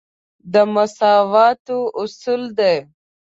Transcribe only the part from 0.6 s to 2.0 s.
مساواتو